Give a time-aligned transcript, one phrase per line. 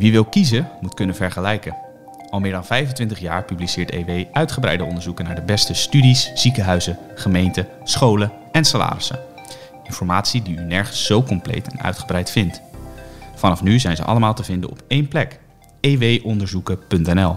[0.00, 1.76] Wie wil kiezen, moet kunnen vergelijken.
[2.30, 7.66] Al meer dan 25 jaar publiceert EW uitgebreide onderzoeken naar de beste studies, ziekenhuizen, gemeenten,
[7.84, 9.18] scholen en salarissen.
[9.84, 12.60] Informatie die u nergens zo compleet en uitgebreid vindt.
[13.34, 15.38] Vanaf nu zijn ze allemaal te vinden op één plek:
[15.80, 17.36] ewonderzoeken.nl.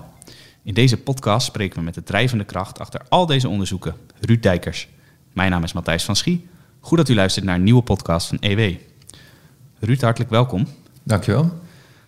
[0.61, 4.87] In deze podcast spreken we met de drijvende kracht achter al deze onderzoeken, Ruud Dijkers.
[5.33, 6.47] Mijn naam is Matthijs van Schie.
[6.79, 8.75] Goed dat u luistert naar een nieuwe podcast van EW.
[9.79, 10.67] Ruud, hartelijk welkom.
[11.03, 11.62] Dankjewel.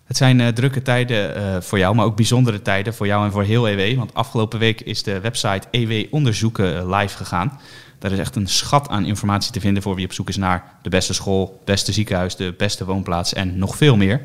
[0.06, 3.32] Het zijn uh, drukke tijden uh, voor jou, maar ook bijzondere tijden voor jou en
[3.32, 3.98] voor heel EW.
[3.98, 7.60] Want afgelopen week is de website EW Onderzoeken uh, live gegaan.
[8.00, 10.64] Daar is echt een schat aan informatie te vinden voor wie op zoek is naar
[10.82, 14.22] de beste school, beste ziekenhuis, de beste woonplaats en nog veel meer.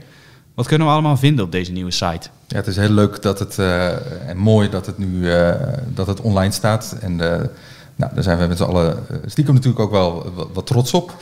[0.54, 2.28] Wat kunnen we allemaal vinden op deze nieuwe site?
[2.46, 3.58] Ja, het is heel leuk dat het,
[4.26, 5.30] en mooi dat het nu
[5.86, 6.96] dat het online staat.
[7.00, 7.16] En
[7.96, 11.14] nou, daar zijn we met z'n allen stiekem natuurlijk ook wel wat trots op.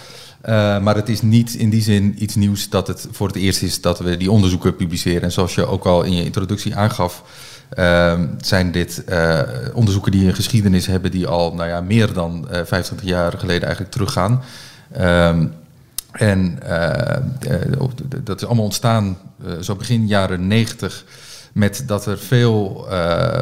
[0.44, 3.62] Uh, maar het is niet in die zin iets nieuws dat het voor het eerst
[3.62, 5.22] is dat we die onderzoeken publiceren.
[5.22, 7.22] En zoals je ook al in je introductie aangaf,
[7.78, 9.40] uh, zijn dit uh,
[9.74, 13.92] onderzoeken die een geschiedenis hebben die al nou ja, meer dan 25 jaar geleden eigenlijk
[13.92, 14.42] teruggaan.
[14.92, 15.46] Ehm,
[16.12, 16.58] en
[18.24, 19.18] dat is allemaal ontstaan
[19.60, 21.04] zo begin jaren 90
[21.52, 23.40] met dat er veel, uh,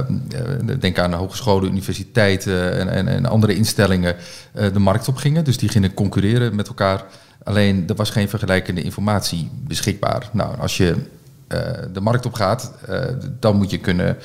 [0.81, 4.17] denk aan hogescholen, universiteiten en, en, en andere instellingen,
[4.55, 5.45] uh, de markt op gingen.
[5.45, 7.05] Dus die gingen concurreren met elkaar.
[7.45, 10.29] Alleen er was geen vergelijkende informatie beschikbaar.
[10.33, 10.95] Nou, als je
[11.93, 12.73] de markt op gaat,
[13.41, 14.17] dan moet je kunnen.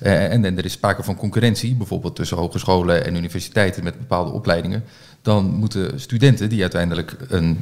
[0.00, 4.84] en, en er is sprake van concurrentie, bijvoorbeeld tussen hogescholen en universiteiten met bepaalde opleidingen
[5.22, 7.58] dan moeten studenten die uiteindelijk een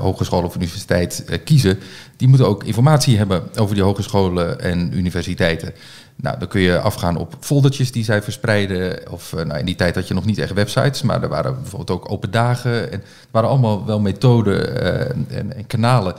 [0.00, 1.78] hogeschool of universiteit kiezen,
[2.16, 5.74] die moeten ook informatie hebben over die hogescholen en universiteiten.
[6.16, 9.10] Nou, dan kun je afgaan op foldertjes die zij verspreiden.
[9.10, 11.90] Of nou, in die tijd had je nog niet echt websites, maar er waren bijvoorbeeld
[11.90, 12.92] ook open dagen.
[12.92, 14.82] En er waren allemaal wel methoden
[15.28, 16.14] en, en, kanalen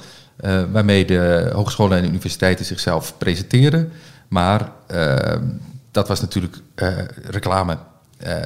[0.72, 3.92] waarmee de hogescholen en universiteiten zichzelf presenteren.
[4.28, 4.72] Maar
[5.92, 6.58] dat was natuurlijk
[7.24, 7.78] reclame.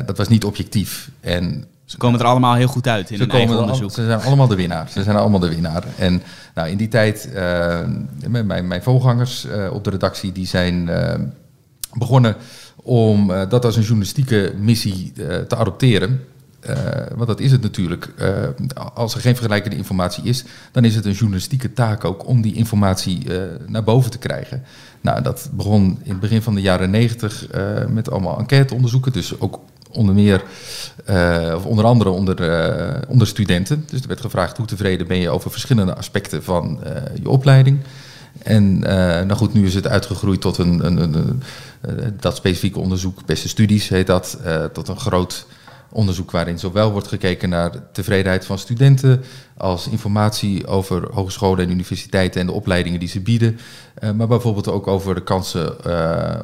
[0.05, 1.09] dat was niet objectief.
[1.19, 3.91] En ze komen er allemaal heel goed uit in ze een eigen onderzoek.
[3.91, 4.89] ze zijn allemaal de winnaar.
[4.89, 5.83] Ze zijn allemaal de winnaar.
[5.97, 6.23] En
[6.55, 7.79] nou, in die tijd, uh,
[8.27, 11.13] mijn, mijn voorgangers uh, op de redactie, die zijn uh,
[11.93, 12.35] begonnen
[12.75, 15.11] om dat als een journalistieke missie
[15.47, 16.23] te adopteren.
[17.15, 18.13] Want dat is het natuurlijk.
[18.93, 22.53] als er geen vergelijkende informatie is, dan is het een journalistieke taak ook om die
[22.53, 23.27] informatie
[23.67, 24.63] naar boven te krijgen.
[25.01, 27.47] Nou, dat begon in het begin van de jaren negentig
[27.89, 29.11] met allemaal enquêteonderzoeken.
[29.11, 29.59] Dus ook
[29.91, 30.43] onder meer,
[31.55, 33.85] of onder andere onder, onder studenten.
[33.89, 36.79] Dus er werd gevraagd hoe tevreden ben je over verschillende aspecten van
[37.21, 37.79] je opleiding.
[38.43, 41.41] En nou goed, nu is het uitgegroeid tot een, een, een,
[42.19, 44.39] dat specifieke onderzoek, beste studies heet dat,
[44.73, 45.45] tot een groot
[45.91, 49.23] onderzoek waarin zowel wordt gekeken naar de tevredenheid van studenten
[49.57, 53.59] als informatie over hogescholen en universiteiten en de opleidingen die ze bieden,
[54.15, 55.85] maar bijvoorbeeld ook over de kansen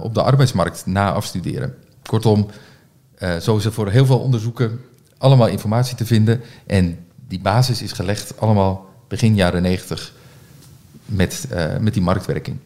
[0.02, 1.76] op de arbeidsmarkt na afstuderen.
[2.06, 2.48] Kortom,
[3.20, 4.80] uh, zo is er voor heel veel onderzoeken
[5.18, 6.42] allemaal informatie te vinden.
[6.68, 10.14] En die basis is gelegd allemaal begin jaren 90
[11.06, 11.48] met,
[11.80, 12.58] met die marktwerking.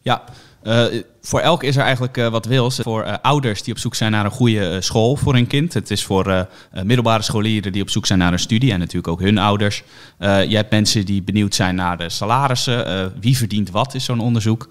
[0.00, 0.24] Ja,
[0.62, 0.84] uh,
[1.22, 2.76] voor elk is er eigenlijk uh, wat wils.
[2.82, 5.74] Voor uh, ouders die op zoek zijn naar een goede school voor hun kind.
[5.74, 6.48] Het is voor
[6.84, 8.72] middelbare scholieren die op zoek zijn naar een studie.
[8.72, 9.82] En natuurlijk ook hun ouders.
[10.18, 13.12] je hebt mensen die benieuwd zijn naar de salarissen.
[13.20, 14.68] wie verdient wat is zo'n onderzoek.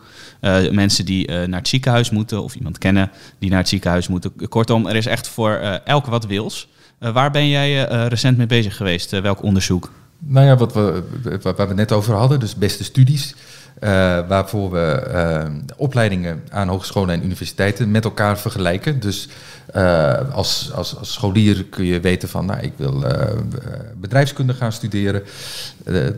[0.72, 2.44] mensen die naar het ziekenhuis moeten.
[2.44, 4.32] Of iemand kennen die naar het ziekenhuis moeten.
[4.50, 5.52] Kortom, er is echt voor
[5.86, 6.68] elk wat wils.
[7.00, 9.20] waar ben jij recent mee bezig geweest?
[9.20, 9.92] welk onderzoek?
[10.20, 11.04] Nou ja, wat we,
[11.42, 12.40] waar we net over hadden.
[12.40, 13.36] Dus beste studies.
[13.84, 13.90] Uh,
[14.28, 15.46] waarvoor we uh,
[15.78, 19.00] opleidingen aan hogescholen en universiteiten met elkaar vergelijken.
[19.00, 19.28] Dus
[19.76, 23.04] uh, als, als, als, scholier kun je weten van, nou, ik wil
[23.96, 25.24] bedrijfskunde gaan studeren.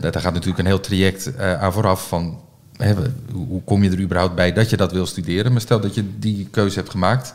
[0.00, 2.40] daar gaat natuurlijk een heel traject aan vooraf van,
[2.76, 2.94] hè,
[3.32, 5.52] hoe kom je er überhaupt bij dat je dat wil studeren?
[5.52, 7.32] Maar stel dat je die keuze hebt gemaakt.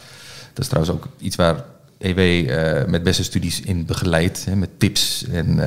[0.53, 1.63] Dat is trouwens ook iets waar
[1.97, 5.57] EW uh, met beste studies in begeleid, hè, met tips en uh,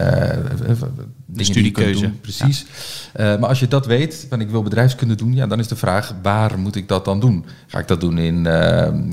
[1.27, 2.03] de studiekeuze.
[2.03, 2.67] Doen, precies.
[3.15, 3.33] Ja.
[3.35, 5.77] Uh, maar als je dat weet, van ik wil bedrijfskunde doen, ja, dan is de
[5.77, 7.45] vraag waar moet ik dat dan doen?
[7.67, 8.47] Ga ik dat doen in,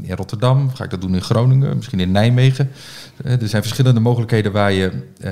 [0.04, 0.70] in Rotterdam?
[0.74, 1.76] Ga ik dat doen in Groningen?
[1.76, 2.72] Misschien in Nijmegen?
[3.24, 4.92] er zijn verschillende mogelijkheden waar je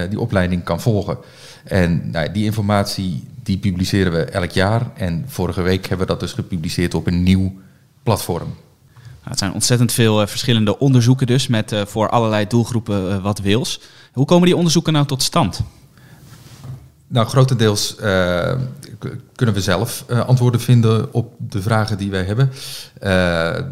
[0.10, 1.18] die opleiding kan volgen.
[1.64, 4.92] En nou, die informatie die publiceren we elk jaar.
[4.96, 7.54] En vorige week hebben we dat dus gepubliceerd op een nieuw
[8.04, 8.56] platform.
[9.26, 13.24] Nou, het zijn ontzettend veel uh, verschillende onderzoeken dus, met uh, voor allerlei doelgroepen uh,
[13.24, 13.80] wat wils.
[14.14, 15.62] Hoe komen die onderzoeken nou tot stand?
[17.08, 17.96] Nou, grotendeels
[19.36, 22.52] kunnen we zelf antwoorden vinden op de vragen die wij hebben.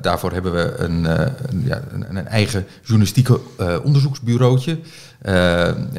[0.02, 1.06] daarvoor hebben we een,
[1.50, 3.40] een, ja, een, een eigen journalistieke
[3.84, 4.80] onderzoeksbureautje.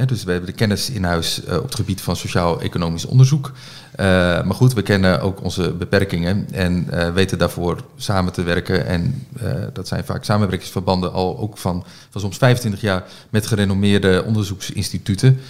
[0.06, 3.52] dus we hebben de kennis in huis op het gebied van sociaal-economisch onderzoek.
[3.96, 8.86] Maar goed, we kennen ook onze beperkingen en weten daarvoor samen te werken.
[8.86, 9.26] En
[9.72, 15.40] dat zijn vaak samenwerkingsverbanden al ook van, van soms 25 jaar met gerenommeerde onderzoeksinstituten.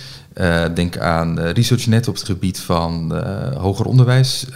[0.75, 3.23] denk aan ResearchNet op het gebied van
[3.57, 4.47] hoger onderwijs,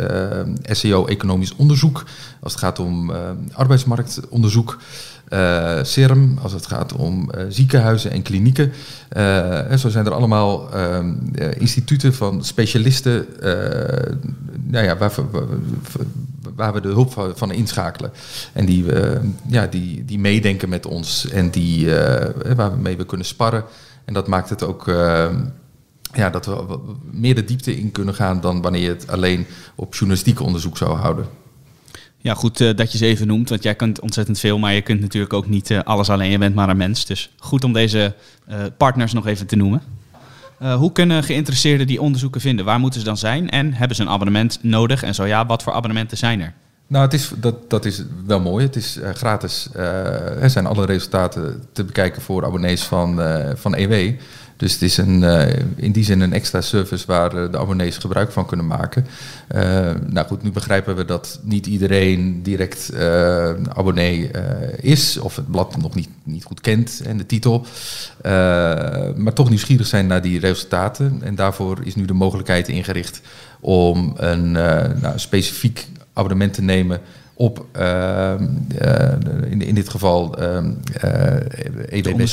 [0.62, 2.05] SEO economisch onderzoek
[2.40, 3.12] als het gaat om
[3.52, 4.79] arbeidsmarktonderzoek.
[5.32, 8.72] Uh, CERM, als het gaat om uh, ziekenhuizen en klinieken.
[9.16, 11.14] Uh, zo zijn er allemaal ehm,
[11.58, 13.26] instituten van specialisten
[14.66, 15.12] nou ja, waar,
[16.54, 18.12] waar, we de hulp van, inschakelen.
[18.52, 18.84] En die,
[19.48, 21.90] ja, die, die meedenken met ons en die,
[22.56, 23.64] waar we we kunnen sparren.
[24.04, 24.84] En dat maakt het ook
[26.12, 26.78] ja, dat we
[27.10, 30.96] meer de diepte in kunnen gaan dan wanneer je het alleen op journalistiek onderzoek zou
[30.96, 31.26] houden.
[32.20, 34.82] Ja, goed uh, dat je ze even noemt, want jij kunt ontzettend veel, maar je
[34.82, 36.30] kunt natuurlijk ook niet uh, alles alleen.
[36.30, 37.06] Je bent maar een mens.
[37.06, 38.14] Dus goed om deze
[38.48, 39.82] uh, partners nog even te noemen.
[40.58, 42.64] hoe kunnen geïnteresseerden die onderzoeken vinden?
[42.64, 43.50] Waar moeten ze dan zijn?
[43.50, 45.02] En hebben ze een abonnement nodig?
[45.02, 46.52] En zo ja, wat voor abonnementen zijn er?
[46.86, 48.64] Nou, het is, dat, dat is wel mooi.
[48.64, 49.68] Het is gratis.
[49.74, 53.20] er zijn alle resultaten te bekijken voor abonnees van,
[53.56, 54.14] van EW.
[54.58, 55.46] Dus het is een, uh,
[55.76, 59.06] in die zin een extra service waar uh, de abonnees gebruik van kunnen maken.
[59.55, 62.93] Uh, nou goed, nu begrijpen we dat niet iedereen direct
[63.72, 64.31] abonnee
[64.81, 67.66] is of het blad nog niet, niet goed kent en de titel.
[69.16, 71.19] maar toch nieuwsgierig zijn naar die resultaten.
[71.22, 73.20] En daarvoor is nu de mogelijkheid ingericht
[73.61, 77.00] om een nou, specifiek abonnement te nemen
[77.38, 78.32] op, uh,
[79.50, 80.64] in, in dit geval, uh,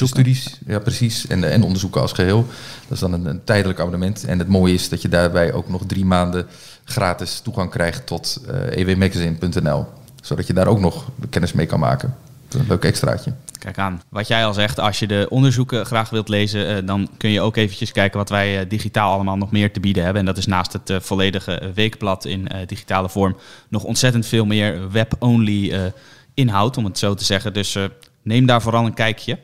[0.07, 1.28] studies Ja, precies.
[1.28, 2.46] En, en onderzoeken als geheel.
[2.81, 4.25] Dat is dan een, een, tijdelijk abonnement.
[4.25, 6.46] En het mooie is dat je daarbij ook nog drie maanden
[6.84, 9.86] gratis toegang krijgt tot ewmagazine.nl.
[10.22, 12.16] Zodat je daar ook nog kennis mee kan maken.
[12.50, 13.34] een leuk extraatje.
[13.65, 14.01] Kijk aan.
[14.09, 17.41] Wat jij al zegt, als je de onderzoeken graag wilt lezen, eh, dan kun je
[17.41, 20.21] ook eventjes kijken wat wij eh, digitaal allemaal nog meer te bieden hebben.
[20.21, 24.91] En dat is naast het eh, volledige weekblad in digitale vorm nog ontzettend veel meer
[24.91, 25.91] web-only
[26.33, 27.53] inhoud, om het zo te zeggen.
[27.53, 27.77] Dus
[28.21, 29.39] neem daar vooral een kijkje.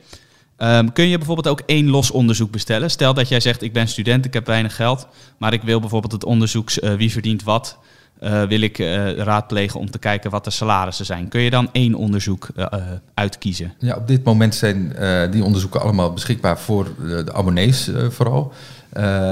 [0.58, 2.92] Ehm, kun je bijvoorbeeld ook één los onderzoek bestellen?
[2.92, 5.08] Stel dat jij zegt, ik ben student, ik heb weinig geld,
[5.38, 7.78] maar ik wil bijvoorbeeld het onderzoek wie verdient wat
[8.22, 11.28] uh, wil ik uh, raadplegen om te kijken wat de salarissen zijn.
[11.28, 12.66] Kun je dan één onderzoek uh,
[13.14, 13.74] uitkiezen?
[13.80, 14.96] Ja, op dit moment zijn
[15.32, 18.54] die onderzoeken allemaal beschikbaar voor de abonnees vooral.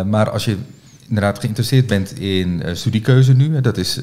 [0.05, 0.57] maar als je
[1.07, 4.01] inderdaad geïnteresseerd bent in studiekeuze nu, dat is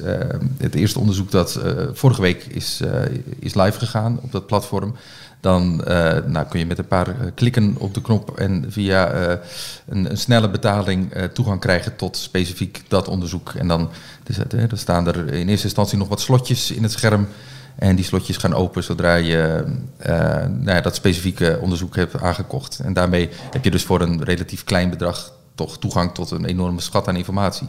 [0.57, 1.59] het eerste onderzoek dat
[1.93, 2.81] vorige week is,
[3.39, 4.95] is live gegaan op dat platform.
[5.39, 9.35] Dan uh, nou, kun je met een paar klikken op de knop en via uh,
[9.87, 13.53] een, een, snelle betaling toegang krijgen tot specifiek dat onderzoek.
[13.53, 13.89] En dan
[14.23, 14.37] dus,
[14.79, 17.27] staan er in eerste instantie nog wat slotjes in het scherm.
[17.75, 19.63] En die slotjes gaan open zodra je
[20.47, 22.79] nou ja, dat specifieke onderzoek hebt aangekocht.
[22.79, 26.81] En daarmee heb je dus voor een relatief klein bedrag toch toegang tot een enorme
[26.81, 27.67] schat aan informatie.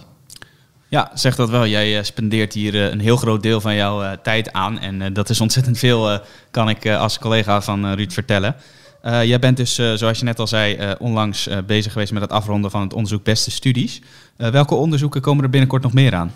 [0.90, 1.67] Ja, zeg dat wel.
[1.67, 4.79] Jij spendeert hier een heel groot deel van jouw tijd aan.
[4.79, 6.20] En dat is ontzettend veel,
[6.50, 8.56] kan ik als collega van Ruud vertellen.
[9.02, 12.81] jij bent dus, zoals je net al zei, onlangs bezig geweest met het afronden van
[12.81, 14.00] het onderzoek Beste Studies.
[14.37, 16.32] welke onderzoeken komen er binnenkort nog meer aan?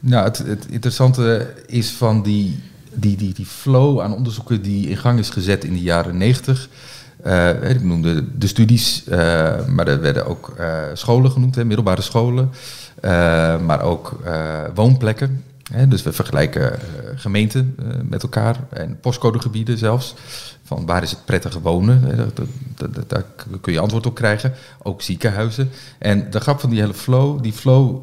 [0.00, 2.62] Nou, het, het interessante is van die,
[2.92, 6.68] die, die, die flow aan onderzoeken die in gang is gezet in de jaren 90.
[7.26, 9.04] Uh, ik noemde de studies,
[9.66, 10.56] maar er werden ook
[10.94, 12.50] scholen genoemd, hè, middelbare scholen,
[13.64, 14.20] maar ook
[14.74, 15.42] woonplekken.
[15.72, 16.78] Hè, dus we vergelijken
[17.14, 20.14] gemeenten met elkaar en postcodegebieden zelfs
[20.64, 22.30] van waar is het prettige wonen?
[23.06, 23.24] Daar
[23.60, 24.52] kun je antwoord op krijgen.
[24.82, 25.70] Ook ziekenhuizen.
[25.98, 27.96] En de grap van die hele flow, die flow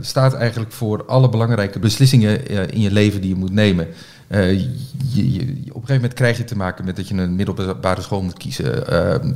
[0.00, 3.86] staat eigenlijk voor alle belangrijke beslissingen in je leven die je moet nemen.
[4.32, 4.66] Uh, je,
[5.40, 8.38] op een gegeven moment krijg je te maken met dat je een middelbare school moet
[8.38, 8.64] kiezen.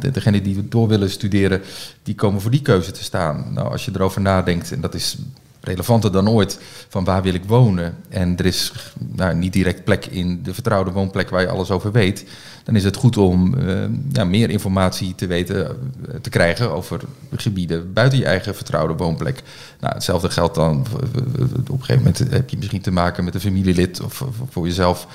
[0.01, 1.63] De, degenen die door willen studeren,
[2.03, 3.53] die komen voor die keuze te staan.
[3.53, 5.19] Nou, als je erover nadenkt, en dat is
[5.65, 7.95] relevanter dan ooit van waar wil ik wonen.
[8.09, 11.93] En er is nou, niet direct plek in de vertrouwde woonplek waar je alles over
[11.93, 12.25] weet.
[12.65, 17.01] Dan is het goed om uh, ja, meer informatie te weten, uh, te krijgen over
[17.37, 19.43] gebieden buiten je eigen vertrouwde woonplek.
[19.81, 20.87] Nou, hetzelfde geldt dan,
[21.61, 25.07] op een gegeven moment heb je misschien te maken met een familielid of, voor jezelf,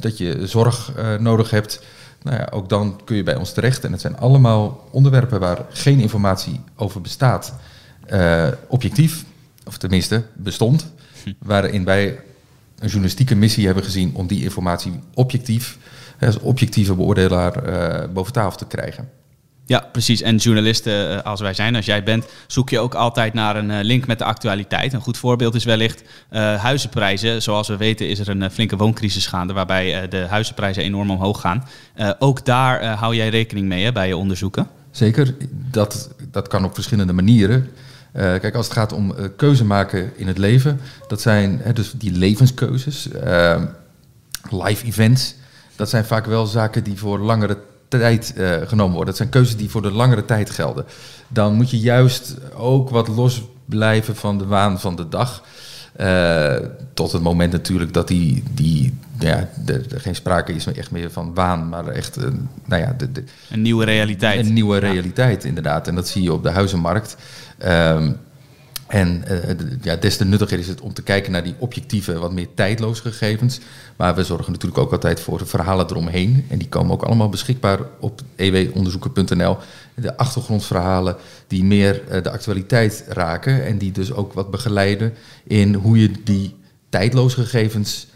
[0.00, 1.82] dat je zorg nodig hebt.
[2.22, 3.84] Nou ja, ook dan kun je bij ons terecht.
[3.84, 7.54] En het zijn allemaal onderwerpen waar geen informatie over bestaat.
[8.68, 9.24] objectief,
[9.64, 10.92] of tenminste bestond,
[11.38, 12.20] waarin wij
[12.78, 15.78] een journalistieke missie hebben gezien om die informatie objectief,
[16.20, 19.08] als objectieve beoordelaar, uh, boven tafel te krijgen.
[19.66, 20.22] Ja, precies.
[20.22, 23.70] En journalisten eh, als wij zijn, als jij bent, zoek je ook altijd naar een
[23.70, 24.92] eh, link met de actualiteit.
[24.92, 27.42] Een goed voorbeeld is wellicht uh, huizenprijzen.
[27.42, 31.64] Zoals we weten is er een flinke wooncrisis gaande, waarbij de huizenprijzen enorm omhoog gaan.
[32.18, 34.66] ook daar hou jij rekening mee hè, bij je onderzoeken?
[34.90, 37.70] Zeker, dat, dat kan op verschillende manieren.
[38.12, 41.72] Eh, kijk, als het gaat om uh, keuze maken in het leven, dat zijn hè,
[41.72, 43.62] dus die levenskeuzes, uh,
[44.50, 45.34] live events,
[45.76, 49.06] dat zijn vaak wel zaken die voor langere tijd genomen worden.
[49.06, 50.84] Dat zijn keuzes die voor de langere tijd gelden.
[51.28, 55.42] Dan moet je juist ook wat los blijven van de waan van de dag.
[56.94, 61.34] Tot het moment natuurlijk dat die, die ja, er geen sprake is echt meer van
[61.34, 64.46] waan, maar echt een, nou ja, de, de, een nieuwe realiteit.
[64.46, 65.88] Een nieuwe realiteit, inderdaad.
[65.88, 67.16] En dat zie je op de huizenmarkt.
[67.66, 68.16] Um,
[68.92, 69.38] en uh,
[69.82, 73.02] ja, des te nuttiger is het om te kijken naar die objectieve, wat meer tijdloze
[73.02, 73.60] gegevens.
[73.96, 76.46] Maar we zorgen natuurlijk ook altijd voor de verhalen eromheen.
[76.48, 79.56] En die komen ook allemaal beschikbaar op ewonderzoeken.nl.
[79.94, 83.64] De achtergrondverhalen die meer uh, de actualiteit raken.
[83.64, 85.12] En die dus ook wat begeleiden
[85.44, 86.56] in hoe je die
[86.88, 88.06] tijdloze gegevens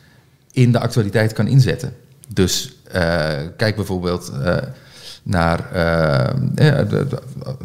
[0.53, 1.97] in de actualiteit kan inzetten.
[2.29, 2.95] Dus uh,
[3.57, 4.33] kijk bijvoorbeeld
[5.23, 5.69] naar,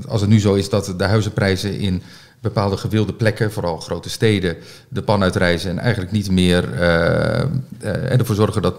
[0.08, 2.02] als het nu zo is dat de huizenprijzen in
[2.42, 4.58] bepaalde gewilde plekken, vooral grote steden,
[4.88, 8.76] de pan uitreizen en eigenlijk niet meer uh, uh, ervoor zorgen dat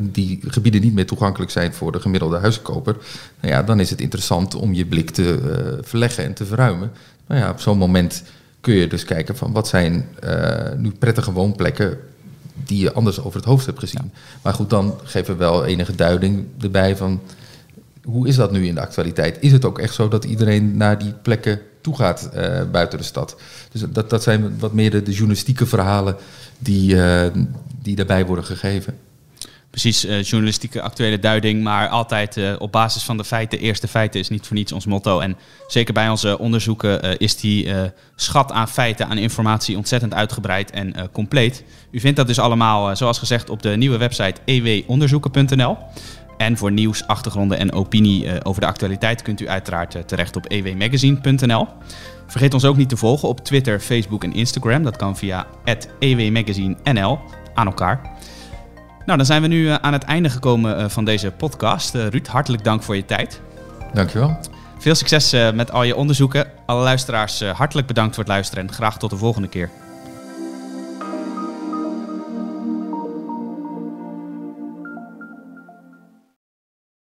[0.00, 2.96] die gebieden niet meer toegankelijk zijn voor de gemiddelde huizenkoper.
[3.40, 6.92] Nou ja, dan is het interessant om je blik te uh, verleggen en te verruimen.
[7.26, 8.22] Nou ja, op zo'n moment
[8.60, 10.08] kun je dus kijken van wat zijn
[10.76, 11.98] nu prettige woonplekken
[12.54, 14.12] die je anders over het hoofd hebt gezien.
[14.42, 17.20] Maar goed, dan geven we wel enige duiding erbij van
[18.02, 19.36] hoe is dat nu in de actualiteit?
[19.40, 23.04] Is het ook echt zo dat iedereen naar die plekken toe gaat uh, buiten de
[23.04, 23.36] stad?
[23.72, 26.16] Dus dat, dat zijn wat meer de, journalistieke verhalen
[26.58, 27.26] die, uh,
[27.82, 28.98] die daarbij worden gegeven.
[29.70, 33.58] Precies, uh, journalistieke actuele duiding, maar altijd op basis van de feiten.
[33.58, 35.20] Eerste feiten is niet voor niets ons motto.
[35.20, 35.36] En
[35.68, 37.72] zeker bij onze onderzoeken is die
[38.16, 41.64] schat aan feiten, aan informatie ontzettend uitgebreid en compleet.
[41.90, 45.76] U vindt dat dus allemaal, zoals gezegd, op de nieuwe website ewonderzoeken.nl.
[46.40, 50.36] En voor nieuws, achtergronden en opinie uh, over de actualiteit kunt u uiteraard uh, terecht
[50.36, 51.68] op ewmagazine.nl.
[52.26, 54.82] Vergeet ons ook niet te volgen op Twitter, Facebook en Instagram.
[54.82, 55.46] Dat kan via
[55.98, 57.20] ewmagazinenl
[57.54, 58.00] aan elkaar.
[59.06, 61.94] Nou, dan zijn we nu uh, aan het einde gekomen van deze podcast.
[61.94, 63.40] Ruud, hartelijk dank voor je tijd.
[63.92, 64.38] Dankjewel.
[64.78, 66.46] Veel succes met al je onderzoeken.
[66.66, 69.70] Alle luisteraars hartelijk bedankt voor het luisteren en graag tot de volgende keer.